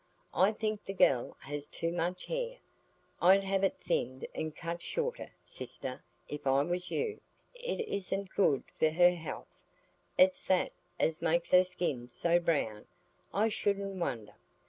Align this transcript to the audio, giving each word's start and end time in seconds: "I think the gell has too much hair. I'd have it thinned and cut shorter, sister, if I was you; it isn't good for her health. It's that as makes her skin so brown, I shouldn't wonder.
"I 0.33 0.51
think 0.51 0.83
the 0.83 0.95
gell 0.95 1.37
has 1.41 1.67
too 1.67 1.91
much 1.91 2.25
hair. 2.25 2.53
I'd 3.21 3.43
have 3.43 3.63
it 3.63 3.77
thinned 3.79 4.25
and 4.33 4.55
cut 4.55 4.81
shorter, 4.81 5.29
sister, 5.45 6.03
if 6.27 6.47
I 6.47 6.63
was 6.63 6.89
you; 6.89 7.21
it 7.53 7.81
isn't 7.81 8.33
good 8.33 8.63
for 8.75 8.89
her 8.89 9.11
health. 9.13 9.53
It's 10.17 10.41
that 10.47 10.71
as 10.99 11.21
makes 11.21 11.51
her 11.51 11.63
skin 11.63 12.09
so 12.09 12.39
brown, 12.39 12.87
I 13.31 13.49
shouldn't 13.49 13.93
wonder. 13.97 14.33